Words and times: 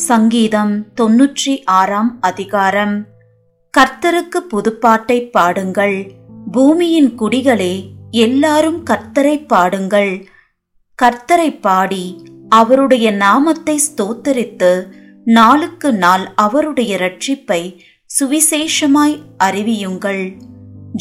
சங்கீதம் 0.00 0.86
தொன்னூற்றி 1.00 1.54
ஆறாம் 1.64 2.18
அதிகாரம். 2.20 3.04
கர்த்தருக்கு 3.74 4.38
புதுப்பாட்டை 4.52 5.30
பாடுங்கள். 5.30 6.10
பூமியின் 6.52 7.18
குடிகளே 7.18 7.74
எல்லாரும் 8.10 8.86
கர்த்தரை 8.86 9.46
பாடுங்கள். 9.46 10.26
கர்த்தரை 11.02 11.60
பாடி 11.60 12.22
அவருடைய 12.48 13.12
நாமத்தை 13.12 13.80
ஸ்தோத்தரித்து 13.86 14.86
நாளுக்கு 15.24 15.92
நாள் 15.94 16.32
அவருடைய 16.34 16.96
ரட்சிப்பை 16.96 17.78
சுவிசேஷமாய் 18.10 19.18
அறிவியுங்கள். 19.44 20.24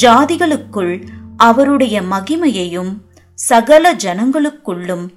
ஜாதிகளுக்குள் 0.01 1.07
அவருடைய 1.37 2.01
மகிமையையும் 2.01 2.93
சகல 3.33 3.93
ஜனங்களுக்குள்ளும் 3.93 5.07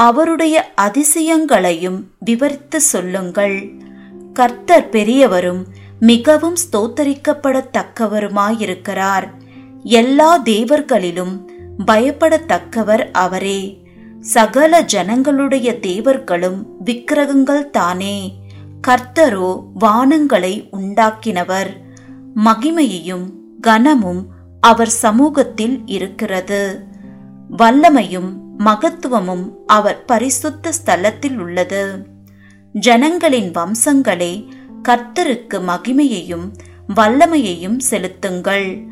அவருடைய 0.00 0.72
அதிசயங்களையும் 0.76 2.02
விவரித்து 2.18 2.80
சொல்லுங்கள். 2.80 3.72
கர்த்தர் 4.32 4.88
பெரியவரும் 4.88 5.66
மிகவும் 6.00 6.54
ஸ்தோத்தரிக்கப்படத்தக்கவருமாயிருக்கிறார். 6.54 9.28
எல்லா 9.82 10.42
தேவர்களிலும் 10.42 11.48
பயப்படத்தக்கவர் 11.86 13.12
அவரே. 13.12 13.78
சகல 14.20 14.80
ஜனங்களுடைய 14.80 15.78
தேவர்களும் 15.78 16.66
விக்கிரகங்கள் 16.84 17.70
தானே. 17.70 18.38
கர்த்தரோ 18.88 19.64
வானங்களை 19.80 20.68
உண்டாக்கினவர். 20.72 21.70
மகிமையையும் 22.36 23.30
கனமும் 23.60 24.26
அவர் 24.60 24.88
சமூகத்தில் 24.88 25.82
இருக்கிறது. 25.86 26.84
வல்லமையும் 27.58 28.49
மகத்துவமும் 28.64 29.50
அவர் 29.66 30.04
பரிசுத்த 30.04 30.70
ஸ்தலத்தில் 30.70 31.36
உள்ளது. 31.36 32.06
ஜனங்களின் 32.72 33.50
வம்சங்களே 33.50 34.48
கர்த்தருக்கு 34.88 35.54
மகிமையையும் 35.54 36.52
வல்லமையையும் 36.94 37.78
செலுத்துங்கள். 37.78 38.86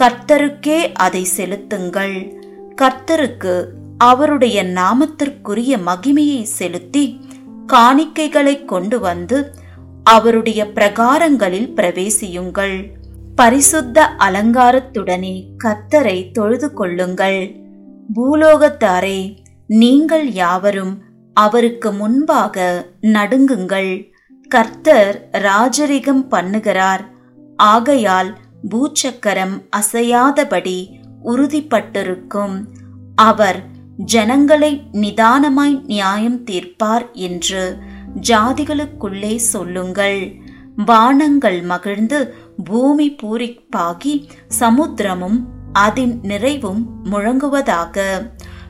கர்த்தருக்கே 0.00 0.92
அதை 0.92 1.24
செலுத்துங்கள். 1.24 2.32
கர்த்தருக்கு 2.82 3.64
அவருடைய 3.98 4.64
நாமத்திற்குரிய 4.64 5.78
மகிமையை 5.86 6.42
செலுத்தி 6.42 7.20
காணிக்கைகளை 7.72 8.64
கொண்டு 8.64 9.00
வந்து 9.00 9.54
அவருடைய 10.04 10.64
பிரகாரங்களில் 10.64 11.72
பிரவேசியுங்கள். 11.74 12.88
பரிசுத்த 13.34 14.10
அலங்காரத்துடனே 14.18 15.46
கர்த்தரை 15.64 16.30
தொழுது 16.30 16.72
கொள்ளுங்கள். 16.72 17.61
பூலோகத்தாரே 18.14 19.36
நீங்கள் 19.66 20.32
யாவரும் 20.32 21.02
அவருக்கு 21.34 21.92
முன்பாக 21.92 22.86
நடுங்குங்கள். 23.02 23.92
கர்த்தர் 24.48 25.28
ராஜரிகம் 25.32 26.24
பண்ணுகிறார். 26.30 27.04
ஆகையால் 27.56 28.38
பூச்சக்கரம் 28.70 29.54
அசையாதபடி 29.76 30.78
உறுதிப்பட்டிருக்கும். 31.24 32.56
அவர் 33.14 33.60
ஜனங்களை 33.96 34.82
நிதானமாய் 34.92 35.84
நியாயம் 35.84 36.44
தீர்ப்பார் 36.44 37.12
என்று 37.12 37.78
ஜாதிகளுக்குள்ளே 38.20 39.34
சொல்லுங்கள். 39.36 40.34
வானங்கள் 40.86 41.62
மகிழ்ந்து 41.62 42.34
பூமி 42.64 43.16
பூரிப்பாகி 43.22 44.14
சமுத்திரமும் 44.60 45.38
அதன் 45.72 46.18
நிறைவும் 46.22 46.88
முழங்குவதாக. 47.04 48.22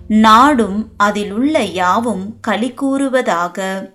நாடும் 0.08 0.92
அதில் 0.96 1.32
உள்ள 1.32 1.62
யாவும் 1.62 2.40
களி 2.40 2.74
கூறுவதாக. 2.74 3.90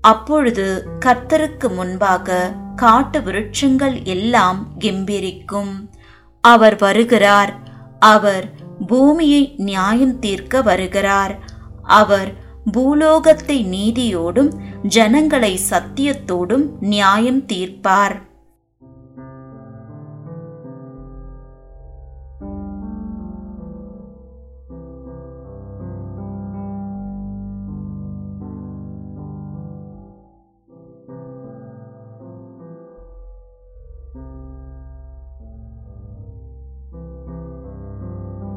அப்பொழுது 0.00 0.86
கர்த்தருக்கு 1.04 1.74
முன்பாக 1.74 2.52
காட்டு 2.76 3.20
விருட்சங்கள் 3.20 4.04
எல்லாம் 4.04 4.66
கெம்பீரிக்கும். 4.78 5.88
அவர் 6.40 6.76
வருகிறார். 6.76 7.54
அவர் 8.00 8.50
பூமியை 8.86 9.54
நியாயம் 9.56 10.18
தீர்க்க 10.18 10.62
வருகிறார். 10.62 11.38
அவர் 11.82 12.34
பூலோகத்தை 12.72 13.64
நீதியோடும் 13.64 14.52
ஜனங்களை 14.82 15.60
சத்தியத்தோடும் 15.70 16.64
நியாயம் 16.80 17.46
தீர்ப்பார். 17.46 18.31